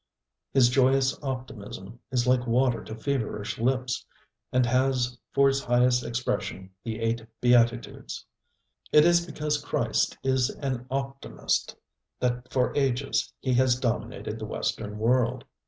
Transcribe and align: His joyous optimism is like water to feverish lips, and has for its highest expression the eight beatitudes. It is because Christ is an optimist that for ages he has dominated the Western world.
His 0.51 0.69
joyous 0.69 1.15
optimism 1.21 1.99
is 2.09 2.25
like 2.25 2.47
water 2.47 2.83
to 2.85 2.95
feverish 2.95 3.59
lips, 3.59 4.03
and 4.51 4.65
has 4.65 5.15
for 5.31 5.47
its 5.47 5.59
highest 5.59 6.03
expression 6.03 6.71
the 6.83 6.99
eight 7.01 7.23
beatitudes. 7.39 8.25
It 8.91 9.05
is 9.05 9.23
because 9.23 9.63
Christ 9.63 10.17
is 10.23 10.49
an 10.49 10.87
optimist 10.89 11.75
that 12.19 12.51
for 12.51 12.75
ages 12.75 13.31
he 13.41 13.53
has 13.53 13.79
dominated 13.79 14.39
the 14.39 14.45
Western 14.45 14.97
world. 14.97 15.45